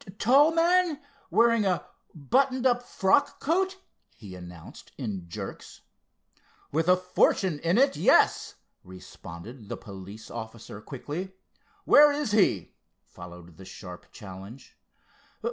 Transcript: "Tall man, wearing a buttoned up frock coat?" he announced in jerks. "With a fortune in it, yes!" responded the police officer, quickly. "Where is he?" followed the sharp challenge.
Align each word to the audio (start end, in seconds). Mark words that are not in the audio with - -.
"Tall 0.17 0.51
man, 0.51 0.99
wearing 1.29 1.63
a 1.63 1.85
buttoned 2.15 2.65
up 2.65 2.81
frock 2.81 3.39
coat?" 3.39 3.77
he 4.17 4.33
announced 4.33 4.91
in 4.97 5.29
jerks. 5.29 5.81
"With 6.71 6.89
a 6.89 6.97
fortune 6.97 7.59
in 7.59 7.77
it, 7.77 7.95
yes!" 7.95 8.55
responded 8.83 9.69
the 9.69 9.77
police 9.77 10.31
officer, 10.31 10.81
quickly. 10.81 11.33
"Where 11.85 12.11
is 12.11 12.31
he?" 12.31 12.73
followed 13.05 13.57
the 13.57 13.65
sharp 13.65 14.11
challenge. 14.11 14.75